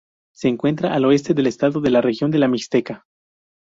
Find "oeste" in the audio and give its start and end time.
1.05-1.35